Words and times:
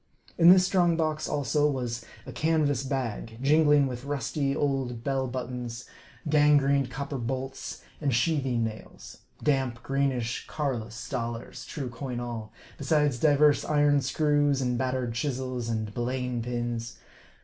In 0.35 0.49
this 0.49 0.65
strong 0.65 0.97
box, 0.97 1.29
also, 1.29 1.69
was 1.69 2.03
a 2.25 2.31
canvas 2.31 2.81
bag, 2.81 3.37
jingling 3.39 3.85
with 3.85 4.03
rusty 4.03 4.55
old 4.55 5.03
bell 5.03 5.27
buttons, 5.27 5.85
gangrened 6.27 6.89
copper 6.89 7.19
bolts, 7.19 7.83
and 8.01 8.11
sheathing 8.11 8.63
nails; 8.63 9.19
damp, 9.43 9.83
greenish 9.83 10.47
Carolus 10.47 11.07
dollars 11.07 11.65
(true 11.65 11.91
coin 11.91 12.19
all), 12.19 12.51
besides 12.79 13.19
divers 13.19 13.63
iron 13.63 14.01
screws, 14.01 14.59
and 14.59 14.75
battered 14.75 15.13
chisels, 15.13 15.69
and 15.69 15.93
belaying 15.93 16.41
pins. 16.41 16.97